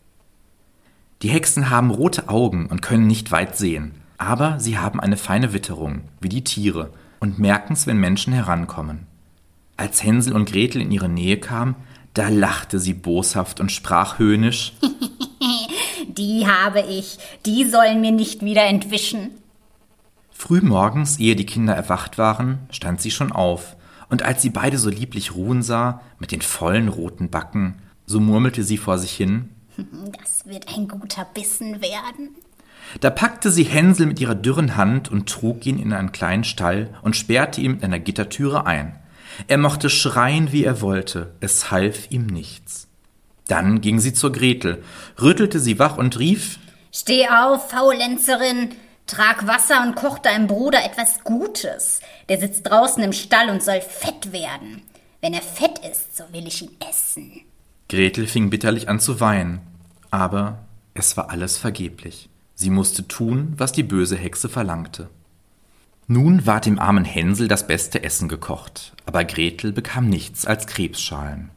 Die 1.22 1.28
Hexen 1.28 1.68
haben 1.68 1.90
rote 1.90 2.28
Augen 2.30 2.66
und 2.66 2.80
können 2.80 3.06
nicht 3.06 3.30
weit 3.30 3.56
sehen, 3.56 3.92
aber 4.16 4.58
sie 4.58 4.78
haben 4.78 5.00
eine 5.00 5.18
feine 5.18 5.52
Witterung, 5.52 6.02
wie 6.20 6.30
die 6.30 6.44
Tiere, 6.44 6.92
und 7.20 7.38
merken's, 7.38 7.86
wenn 7.86 7.98
Menschen 7.98 8.32
herankommen. 8.32 9.06
Als 9.76 10.02
Hänsel 10.02 10.34
und 10.34 10.50
Gretel 10.50 10.82
in 10.82 10.90
ihre 10.90 11.08
Nähe 11.08 11.38
kamen, 11.38 11.76
da 12.14 12.28
lachte 12.28 12.78
sie 12.80 12.94
boshaft 12.94 13.60
und 13.60 13.70
sprach 13.70 14.18
höhnisch 14.18 14.72
Die 16.08 16.46
habe 16.46 16.80
ich, 16.80 17.18
die 17.46 17.64
sollen 17.64 18.00
mir 18.00 18.12
nicht 18.12 18.42
wieder 18.42 18.64
entwischen. 18.64 19.30
Früh 20.30 20.60
morgens, 20.60 21.18
ehe 21.18 21.36
die 21.36 21.46
Kinder 21.46 21.74
erwacht 21.74 22.18
waren, 22.18 22.58
stand 22.70 23.00
sie 23.00 23.10
schon 23.10 23.30
auf, 23.30 23.76
und 24.08 24.22
als 24.22 24.42
sie 24.42 24.50
beide 24.50 24.78
so 24.78 24.90
lieblich 24.90 25.34
ruhen 25.34 25.62
sah, 25.62 26.00
mit 26.18 26.32
den 26.32 26.42
vollen 26.42 26.88
roten 26.88 27.30
Backen, 27.30 27.76
so 28.06 28.18
murmelte 28.18 28.64
sie 28.64 28.76
vor 28.76 28.98
sich 28.98 29.12
hin 29.12 29.50
Das 30.20 30.46
wird 30.46 30.68
ein 30.76 30.88
guter 30.88 31.24
Bissen 31.24 31.80
werden. 31.80 32.34
Da 33.00 33.10
packte 33.10 33.50
sie 33.50 33.64
Hänsel 33.64 34.06
mit 34.06 34.20
ihrer 34.20 34.34
dürren 34.34 34.76
Hand 34.76 35.10
und 35.10 35.28
trug 35.28 35.64
ihn 35.66 35.78
in 35.78 35.92
einen 35.92 36.12
kleinen 36.12 36.44
Stall 36.44 36.90
und 37.02 37.16
sperrte 37.16 37.60
ihn 37.60 37.72
mit 37.72 37.84
einer 37.84 37.98
Gittertüre 37.98 38.66
ein. 38.66 38.98
Er 39.48 39.58
mochte 39.58 39.90
schreien, 39.90 40.52
wie 40.52 40.64
er 40.64 40.80
wollte, 40.80 41.32
es 41.40 41.70
half 41.70 42.10
ihm 42.10 42.26
nichts. 42.26 42.88
Dann 43.46 43.80
ging 43.80 43.98
sie 43.98 44.12
zur 44.12 44.32
Gretel, 44.32 44.82
rüttelte 45.20 45.60
sie 45.60 45.78
wach 45.78 45.96
und 45.96 46.18
rief 46.18 46.58
Steh 46.92 47.28
auf, 47.28 47.70
Faulenzerin, 47.70 48.70
trag 49.06 49.46
Wasser 49.46 49.82
und 49.82 49.94
koch 49.94 50.18
deinem 50.18 50.48
Bruder 50.48 50.84
etwas 50.84 51.22
Gutes. 51.22 52.00
Der 52.28 52.38
sitzt 52.38 52.68
draußen 52.68 53.02
im 53.02 53.12
Stall 53.12 53.48
und 53.50 53.62
soll 53.62 53.80
fett 53.80 54.32
werden. 54.32 54.82
Wenn 55.20 55.34
er 55.34 55.42
fett 55.42 55.78
ist, 55.90 56.16
so 56.16 56.24
will 56.32 56.46
ich 56.46 56.62
ihn 56.62 56.76
essen. 56.88 57.42
Gretel 57.88 58.26
fing 58.26 58.50
bitterlich 58.50 58.88
an 58.88 59.00
zu 59.00 59.20
weinen, 59.20 59.60
aber 60.10 60.58
es 60.94 61.16
war 61.16 61.30
alles 61.30 61.58
vergeblich. 61.58 62.28
Sie 62.60 62.68
musste 62.68 63.08
tun, 63.08 63.54
was 63.56 63.72
die 63.72 63.82
böse 63.82 64.18
Hexe 64.18 64.50
verlangte. 64.50 65.08
Nun 66.06 66.44
ward 66.44 66.66
dem 66.66 66.78
armen 66.78 67.06
Hänsel 67.06 67.48
das 67.48 67.66
beste 67.66 68.04
Essen 68.04 68.28
gekocht, 68.28 68.92
aber 69.06 69.24
Gretel 69.24 69.72
bekam 69.72 70.10
nichts 70.10 70.44
als 70.44 70.66
Krebsschalen. 70.66 71.52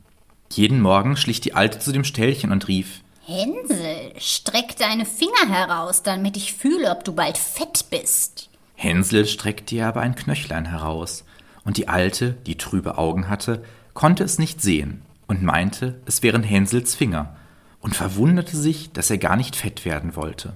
Jeden 0.49 0.79
Morgen 0.79 1.17
schlich 1.17 1.41
die 1.41 1.55
Alte 1.55 1.79
zu 1.79 1.91
dem 1.91 2.05
Ställchen 2.05 2.53
und 2.53 2.69
rief 2.69 3.01
Hänsel, 3.25 4.13
streck 4.17 4.77
deine 4.77 5.05
Finger 5.05 5.49
heraus, 5.49 6.03
damit 6.03 6.37
ich 6.37 6.53
fühle, 6.53 6.89
ob 6.89 7.03
du 7.03 7.11
bald 7.11 7.37
fett 7.37 7.87
bist. 7.89 8.49
Hänsel 8.75 9.25
streckte 9.25 9.75
ihr 9.75 9.87
aber 9.87 9.99
ein 9.99 10.15
Knöchlein 10.15 10.63
heraus, 10.63 11.25
und 11.65 11.75
die 11.75 11.89
Alte, 11.89 12.37
die 12.47 12.57
trübe 12.57 12.97
Augen 12.97 13.27
hatte, 13.27 13.61
konnte 13.93 14.23
es 14.23 14.39
nicht 14.39 14.61
sehen 14.61 15.01
und 15.27 15.43
meinte, 15.43 15.99
es 16.05 16.23
wären 16.23 16.43
Hänsels 16.43 16.95
Finger, 16.95 17.35
und 17.81 17.93
verwunderte 17.93 18.55
sich, 18.55 18.93
dass 18.93 19.09
er 19.09 19.17
gar 19.17 19.35
nicht 19.35 19.57
fett 19.57 19.83
werden 19.83 20.15
wollte. 20.15 20.53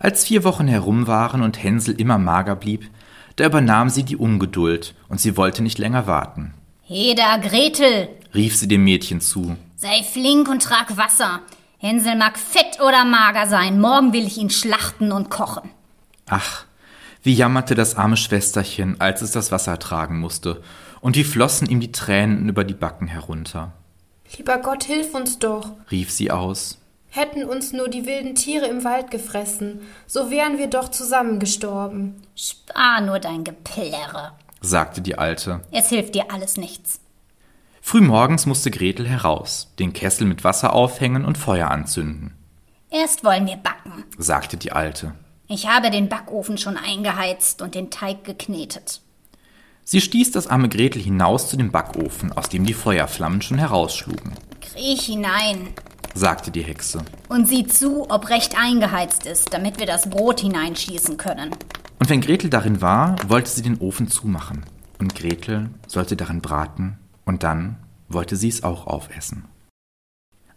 Als 0.00 0.24
vier 0.24 0.44
Wochen 0.44 0.66
herum 0.66 1.06
waren 1.06 1.42
und 1.42 1.62
Hänsel 1.62 1.94
immer 2.00 2.16
mager 2.16 2.56
blieb, 2.56 2.88
da 3.36 3.44
übernahm 3.44 3.90
sie 3.90 4.02
die 4.02 4.16
Ungeduld, 4.16 4.94
und 5.08 5.20
sie 5.20 5.36
wollte 5.36 5.62
nicht 5.62 5.78
länger 5.78 6.06
warten. 6.06 6.54
Heda, 6.82 7.36
Gretel, 7.36 8.08
rief 8.34 8.56
sie 8.56 8.66
dem 8.66 8.82
Mädchen 8.82 9.20
zu. 9.20 9.56
sei 9.76 10.02
flink 10.02 10.48
und 10.48 10.62
trag 10.62 10.96
Wasser. 10.96 11.40
Hänsel 11.78 12.16
mag 12.16 12.38
fett 12.38 12.80
oder 12.80 13.04
mager 13.04 13.46
sein. 13.46 13.80
Morgen 13.80 14.12
will 14.12 14.26
ich 14.26 14.38
ihn 14.38 14.50
schlachten 14.50 15.12
und 15.12 15.30
kochen. 15.30 15.70
Ach, 16.28 16.64
wie 17.22 17.34
jammerte 17.34 17.74
das 17.74 17.96
arme 17.96 18.16
Schwesterchen, 18.16 19.00
als 19.00 19.22
es 19.22 19.30
das 19.32 19.52
Wasser 19.52 19.78
tragen 19.78 20.18
musste, 20.18 20.62
und 21.00 21.16
wie 21.16 21.24
flossen 21.24 21.68
ihm 21.68 21.80
die 21.80 21.92
Tränen 21.92 22.48
über 22.48 22.64
die 22.64 22.74
Backen 22.74 23.06
herunter. 23.06 23.72
Lieber 24.36 24.58
Gott, 24.58 24.84
hilf 24.84 25.14
uns 25.14 25.38
doch. 25.38 25.70
rief 25.90 26.10
sie 26.10 26.30
aus. 26.30 26.79
Hätten 27.10 27.44
uns 27.44 27.72
nur 27.72 27.88
die 27.88 28.06
wilden 28.06 28.36
Tiere 28.36 28.66
im 28.66 28.84
Wald 28.84 29.10
gefressen, 29.10 29.80
so 30.06 30.30
wären 30.30 30.58
wir 30.58 30.68
doch 30.68 30.88
zusammen 30.88 31.40
gestorben. 31.40 32.22
Spar 32.36 33.00
nur 33.00 33.18
dein 33.18 33.42
Geplärre. 33.42 34.32
sagte 34.60 35.00
die 35.00 35.18
Alte. 35.18 35.60
Es 35.72 35.88
hilft 35.88 36.14
dir 36.14 36.30
alles 36.32 36.56
nichts. 36.56 37.00
Frühmorgens 37.82 38.46
musste 38.46 38.70
Gretel 38.70 39.08
heraus, 39.08 39.72
den 39.78 39.92
Kessel 39.92 40.26
mit 40.26 40.44
Wasser 40.44 40.72
aufhängen 40.72 41.24
und 41.24 41.36
Feuer 41.38 41.70
anzünden, 41.70 42.34
Erst 42.92 43.22
wollen 43.24 43.46
wir 43.46 43.56
backen. 43.56 44.04
sagte 44.18 44.56
die 44.56 44.72
Alte. 44.72 45.12
Ich 45.46 45.68
habe 45.68 45.90
den 45.90 46.08
Backofen 46.08 46.58
schon 46.58 46.76
eingeheizt 46.76 47.62
und 47.62 47.74
den 47.76 47.90
Teig 47.90 48.24
geknetet. 48.24 49.00
Sie 49.84 50.00
stieß 50.00 50.32
das 50.32 50.46
arme 50.46 50.68
Gretel 50.68 51.00
hinaus 51.02 51.48
zu 51.48 51.56
dem 51.56 51.70
Backofen, 51.72 52.32
aus 52.32 52.48
dem 52.48 52.66
die 52.66 52.74
Feuerflammen 52.74 53.42
schon 53.42 53.58
herausschlugen, 53.58 54.34
Kriech 54.60 55.02
hinein 55.02 55.68
sagte 56.14 56.50
die 56.50 56.62
Hexe. 56.62 57.02
und 57.28 57.46
sieh 57.46 57.66
zu, 57.66 58.06
ob 58.10 58.28
recht 58.30 58.58
eingeheizt 58.58 59.26
ist, 59.26 59.52
damit 59.54 59.78
wir 59.78 59.86
das 59.86 60.10
Brot 60.10 60.40
hineinschießen 60.40 61.16
können. 61.16 61.50
Und 61.98 62.08
wenn 62.10 62.20
Gretel 62.20 62.50
darin 62.50 62.80
war, 62.80 63.16
wollte 63.28 63.50
sie 63.50 63.62
den 63.62 63.78
Ofen 63.78 64.08
zumachen. 64.08 64.64
Und 64.98 65.14
Gretel 65.14 65.70
sollte 65.86 66.16
darin 66.16 66.40
braten, 66.40 66.98
und 67.24 67.42
dann 67.42 67.76
wollte 68.08 68.36
sie 68.36 68.48
es 68.48 68.62
auch 68.64 68.86
aufessen. 68.86 69.44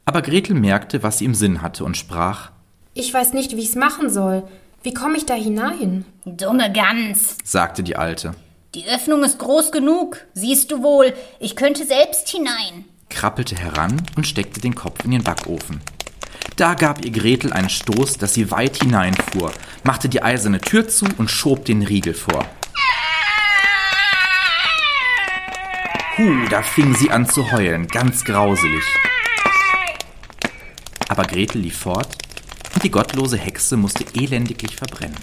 Aber 0.05 0.21
Gretel 0.21 0.55
merkte, 0.55 1.03
was 1.03 1.19
sie 1.19 1.25
im 1.25 1.35
Sinn 1.35 1.61
hatte, 1.61 1.85
und 1.85 1.95
sprach 1.97 2.51
Ich 2.93 3.13
weiß 3.13 3.33
nicht, 3.33 3.55
wie 3.55 3.61
ich's 3.61 3.75
machen 3.75 4.09
soll. 4.09 4.43
Wie 4.81 4.93
komme 4.93 5.17
ich 5.17 5.25
da 5.25 5.33
hinein? 5.33 6.05
Dumme 6.25 6.71
Gans. 6.73 7.37
sagte 7.43 7.83
die 7.83 7.95
Alte, 7.95 8.33
Die 8.75 8.85
Öffnung 8.87 9.23
ist 9.23 9.39
groß 9.39 9.71
genug. 9.71 10.17
Siehst 10.33 10.71
du 10.71 10.81
wohl, 10.83 11.13
ich 11.39 11.55
könnte 11.55 11.85
selbst 11.85 12.27
hinein. 12.29 12.85
Krabbelte 13.13 13.55
heran 13.55 14.01
und 14.15 14.27
steckte 14.27 14.59
den 14.59 14.75
Kopf 14.75 15.03
in 15.05 15.11
den 15.11 15.23
Backofen. 15.23 15.81
Da 16.55 16.75
gab 16.75 17.03
ihr 17.03 17.11
Gretel 17.11 17.51
einen 17.51 17.69
Stoß, 17.69 18.17
dass 18.17 18.33
sie 18.33 18.51
weit 18.51 18.77
hineinfuhr, 18.77 19.51
machte 19.83 20.09
die 20.09 20.21
eiserne 20.21 20.61
Tür 20.61 20.87
zu 20.87 21.05
und 21.17 21.31
schob 21.31 21.65
den 21.65 21.81
Riegel 21.81 22.13
vor. 22.13 22.45
Hu, 26.17 26.45
da 26.49 26.61
fing 26.61 26.93
sie 26.95 27.09
an 27.09 27.27
zu 27.27 27.51
heulen, 27.51 27.87
ganz 27.87 28.23
grauselig. 28.23 28.83
Aber 31.09 31.23
Gretel 31.23 31.61
lief 31.61 31.79
fort 31.79 32.17
und 32.75 32.83
die 32.83 32.91
gottlose 32.91 33.37
Hexe 33.37 33.77
musste 33.77 34.05
elendiglich 34.13 34.75
verbrennen. 34.75 35.17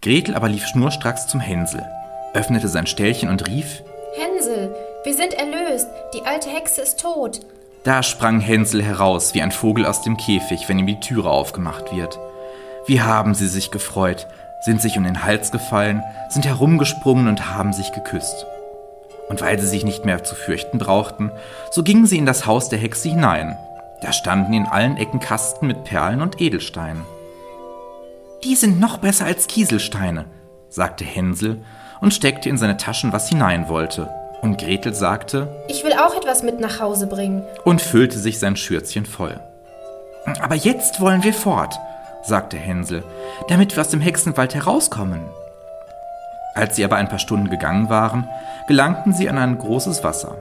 Gretel 0.00 0.34
aber 0.34 0.48
lief 0.48 0.66
schnurstracks 0.66 1.26
zum 1.26 1.40
Hänsel, 1.40 1.84
öffnete 2.32 2.68
sein 2.68 2.86
Ställchen 2.86 3.28
und 3.28 3.46
rief, 3.48 3.82
Hänsel, 4.16 4.74
wir 5.04 5.14
sind 5.14 5.34
erlöst. 5.34 5.88
Die 6.14 6.26
alte 6.26 6.50
Hexe 6.50 6.82
ist 6.82 7.00
tot. 7.00 7.40
Da 7.84 8.02
sprang 8.02 8.40
Hänsel 8.40 8.82
heraus 8.82 9.32
wie 9.32 9.40
ein 9.40 9.52
Vogel 9.52 9.86
aus 9.86 10.02
dem 10.02 10.18
Käfig, 10.18 10.68
wenn 10.68 10.78
ihm 10.78 10.86
die 10.86 11.00
Türe 11.00 11.30
aufgemacht 11.30 11.96
wird. 11.96 12.18
Wie 12.86 13.00
haben 13.00 13.34
sie 13.34 13.48
sich 13.48 13.70
gefreut, 13.70 14.26
sind 14.60 14.82
sich 14.82 14.98
um 14.98 15.04
den 15.04 15.24
Hals 15.24 15.50
gefallen, 15.50 16.02
sind 16.28 16.44
herumgesprungen 16.44 17.28
und 17.28 17.54
haben 17.54 17.72
sich 17.72 17.92
geküsst. 17.92 18.46
Und 19.30 19.40
weil 19.40 19.58
sie 19.58 19.66
sich 19.66 19.84
nicht 19.84 20.04
mehr 20.04 20.22
zu 20.24 20.34
fürchten 20.34 20.78
brauchten, 20.78 21.30
so 21.70 21.82
gingen 21.82 22.04
sie 22.04 22.18
in 22.18 22.26
das 22.26 22.44
Haus 22.44 22.68
der 22.68 22.78
Hexe 22.78 23.08
hinein. 23.08 23.56
Da 24.02 24.12
standen 24.12 24.52
in 24.52 24.66
allen 24.66 24.98
Ecken 24.98 25.20
Kasten 25.20 25.66
mit 25.66 25.84
Perlen 25.84 26.20
und 26.20 26.40
Edelsteinen. 26.40 27.06
Die 28.44 28.56
sind 28.56 28.80
noch 28.80 28.98
besser 28.98 29.24
als 29.24 29.46
Kieselsteine, 29.46 30.26
sagte 30.68 31.04
Hänsel 31.04 31.62
und 32.02 32.12
steckte 32.12 32.48
in 32.48 32.58
seine 32.58 32.76
Taschen, 32.76 33.12
was 33.12 33.28
hinein 33.28 33.68
wollte. 33.68 34.10
Und 34.42 34.58
Gretel 34.58 34.94
sagte, 34.94 35.48
Ich 35.68 35.84
will 35.84 35.92
auch 35.92 36.16
etwas 36.16 36.42
mit 36.42 36.60
nach 36.60 36.80
Hause 36.80 37.06
bringen. 37.06 37.42
und 37.64 37.80
füllte 37.82 38.18
sich 38.18 38.38
sein 38.38 38.56
Schürzchen 38.56 39.04
voll. 39.06 39.38
Aber 40.40 40.54
jetzt 40.54 41.00
wollen 41.00 41.22
wir 41.24 41.34
fort, 41.34 41.78
sagte 42.22 42.56
Hänsel, 42.56 43.02
damit 43.48 43.76
wir 43.76 43.80
aus 43.82 43.88
dem 43.88 44.00
Hexenwald 44.00 44.54
herauskommen. 44.54 45.20
Als 46.54 46.76
sie 46.76 46.84
aber 46.84 46.96
ein 46.96 47.08
paar 47.08 47.18
Stunden 47.18 47.48
gegangen 47.50 47.88
waren, 47.90 48.28
gelangten 48.66 49.12
sie 49.12 49.28
an 49.28 49.38
ein 49.38 49.58
großes 49.58 50.02
Wasser. 50.04 50.36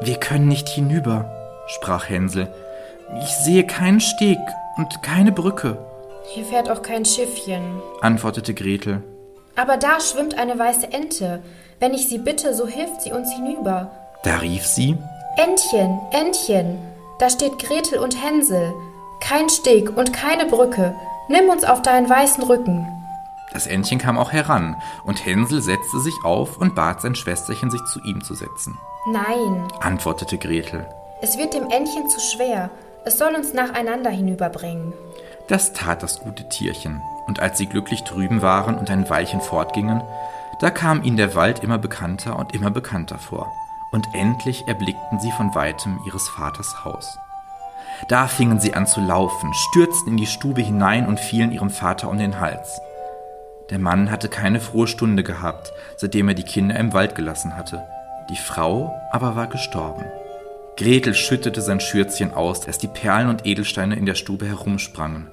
Wir 0.00 0.16
können 0.16 0.48
nicht 0.48 0.68
hinüber, 0.68 1.30
sprach 1.66 2.08
Hänsel. 2.08 2.48
Ich 3.20 3.28
sehe 3.36 3.64
keinen 3.64 4.00
Steg 4.00 4.38
und 4.76 5.02
keine 5.02 5.30
Brücke. 5.32 5.78
Hier 6.32 6.44
fährt 6.44 6.70
auch 6.70 6.82
kein 6.82 7.04
Schiffchen, 7.04 7.80
antwortete 8.00 8.54
Gretel. 8.54 9.02
Aber 9.56 9.76
da 9.76 10.00
schwimmt 10.00 10.36
eine 10.36 10.58
weiße 10.58 10.92
Ente. 10.92 11.42
Wenn 11.80 11.94
ich 11.94 12.08
sie 12.08 12.18
bitte, 12.18 12.54
so 12.54 12.66
hilft 12.66 13.02
sie 13.02 13.12
uns 13.12 13.32
hinüber. 13.32 13.90
Da 14.22 14.38
rief 14.38 14.66
sie 14.66 14.96
Entchen, 15.36 16.00
Entchen, 16.12 16.78
da 17.18 17.28
steht 17.28 17.58
Gretel 17.58 17.98
und 17.98 18.22
Hänsel. 18.22 18.72
Kein 19.20 19.48
Steg 19.48 19.96
und 19.96 20.12
keine 20.12 20.46
Brücke. 20.46 20.94
Nimm 21.28 21.48
uns 21.48 21.64
auf 21.64 21.82
deinen 21.82 22.08
weißen 22.08 22.44
Rücken. 22.44 22.86
Das 23.52 23.66
Entchen 23.66 23.98
kam 23.98 24.18
auch 24.18 24.32
heran, 24.32 24.76
und 25.04 25.24
Hänsel 25.24 25.62
setzte 25.62 26.00
sich 26.00 26.14
auf 26.24 26.58
und 26.58 26.74
bat 26.74 27.00
sein 27.00 27.14
Schwesterchen, 27.14 27.70
sich 27.70 27.84
zu 27.84 28.00
ihm 28.00 28.22
zu 28.22 28.34
setzen. 28.34 28.76
Nein, 29.06 29.68
antwortete 29.80 30.38
Gretel. 30.38 30.86
Es 31.22 31.38
wird 31.38 31.54
dem 31.54 31.70
Entchen 31.70 32.08
zu 32.08 32.20
schwer. 32.20 32.70
Es 33.04 33.18
soll 33.18 33.34
uns 33.34 33.54
nacheinander 33.54 34.10
hinüberbringen. 34.10 34.92
Das 35.46 35.72
tat 35.72 36.02
das 36.02 36.20
gute 36.20 36.48
Tierchen, 36.48 37.00
und 37.26 37.40
als 37.40 37.58
sie 37.58 37.66
glücklich 37.66 38.04
drüben 38.04 38.42
waren 38.42 38.76
und 38.76 38.90
ein 38.90 39.08
Weilchen 39.08 39.40
fortgingen, 39.40 40.02
da 40.60 40.70
kam 40.70 41.02
ihnen 41.02 41.16
der 41.16 41.34
Wald 41.34 41.60
immer 41.60 41.78
bekannter 41.78 42.38
und 42.38 42.54
immer 42.54 42.70
bekannter 42.70 43.18
vor, 43.18 43.52
und 43.92 44.06
endlich 44.14 44.66
erblickten 44.66 45.20
sie 45.20 45.32
von 45.32 45.54
weitem 45.54 45.98
ihres 46.06 46.28
Vaters 46.28 46.84
Haus. 46.84 47.18
Da 48.08 48.26
fingen 48.26 48.60
sie 48.60 48.74
an 48.74 48.86
zu 48.86 49.00
laufen, 49.00 49.52
stürzten 49.54 50.12
in 50.12 50.16
die 50.16 50.26
Stube 50.26 50.62
hinein 50.62 51.06
und 51.06 51.20
fielen 51.20 51.52
ihrem 51.52 51.70
Vater 51.70 52.08
um 52.08 52.18
den 52.18 52.40
Hals. 52.40 52.80
Der 53.70 53.78
Mann 53.78 54.10
hatte 54.10 54.28
keine 54.28 54.60
frohe 54.60 54.86
Stunde 54.86 55.22
gehabt, 55.22 55.72
seitdem 55.96 56.28
er 56.28 56.34
die 56.34 56.42
Kinder 56.42 56.76
im 56.76 56.92
Wald 56.92 57.14
gelassen 57.14 57.56
hatte. 57.56 57.86
Die 58.30 58.36
Frau 58.36 58.94
aber 59.10 59.36
war 59.36 59.46
gestorben. 59.46 60.04
Gretel 60.76 61.14
schüttete 61.14 61.62
sein 61.62 61.80
Schürzchen 61.80 62.34
aus, 62.34 62.60
dass 62.60 62.78
die 62.78 62.88
Perlen 62.88 63.28
und 63.28 63.46
Edelsteine 63.46 63.96
in 63.96 64.06
der 64.06 64.16
Stube 64.16 64.46
herumsprangen, 64.46 65.28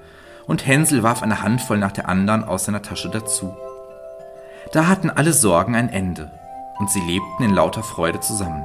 und 0.46 0.66
Hänsel 0.66 1.02
warf 1.02 1.22
eine 1.22 1.42
Handvoll 1.42 1.78
nach 1.78 1.92
der 1.92 2.08
anderen 2.08 2.44
aus 2.44 2.64
seiner 2.64 2.82
Tasche 2.82 3.08
dazu. 3.08 3.54
Da 4.72 4.86
hatten 4.86 5.10
alle 5.10 5.32
Sorgen 5.32 5.74
ein 5.74 5.88
Ende, 5.88 6.30
und 6.78 6.90
sie 6.90 7.00
lebten 7.00 7.44
in 7.44 7.54
lauter 7.54 7.82
Freude 7.82 8.20
zusammen. 8.20 8.64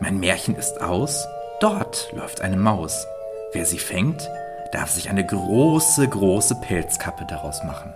Mein 0.00 0.18
Märchen 0.18 0.54
ist 0.56 0.80
aus, 0.80 1.26
dort 1.60 2.10
läuft 2.12 2.40
eine 2.40 2.56
Maus. 2.56 3.06
Wer 3.52 3.64
sie 3.64 3.78
fängt, 3.78 4.28
darf 4.72 4.90
sich 4.90 5.08
eine 5.08 5.24
große, 5.24 6.08
große 6.08 6.56
Pelzkappe 6.56 7.24
daraus 7.26 7.62
machen. 7.64 7.94